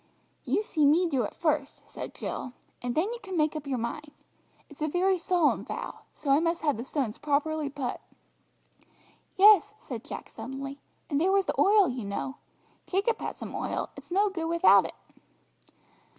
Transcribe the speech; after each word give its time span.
"You 0.45 0.63
see 0.63 0.83
me 0.83 1.07
do 1.07 1.21
it 1.25 1.35
first," 1.35 1.87
said 1.87 2.15
Jill; 2.15 2.53
"and 2.81 2.95
then 2.95 3.13
you 3.13 3.19
can 3.21 3.37
make 3.37 3.55
up 3.55 3.67
your 3.67 3.77
mind. 3.77 4.09
It's 4.67 4.81
a 4.81 4.87
very 4.87 5.19
solemn 5.19 5.63
vow, 5.63 5.99
so 6.11 6.31
I 6.31 6.39
must 6.39 6.63
have 6.63 6.75
the 6.77 6.83
stones 6.83 7.19
properly 7.19 7.69
put." 7.69 7.99
"Yes," 9.37 9.75
said 9.79 10.03
Jack 10.03 10.29
suddenly, 10.29 10.79
"and 11.07 11.21
there 11.21 11.31
was 11.31 11.45
the 11.45 11.61
oil, 11.61 11.87
you 11.87 12.03
know. 12.03 12.37
Jacob 12.87 13.19
had 13.21 13.37
some 13.37 13.53
oil, 13.53 13.89
it's 13.95 14.09
no 14.09 14.31
good 14.31 14.47
without 14.47 14.85
it." 14.85 14.95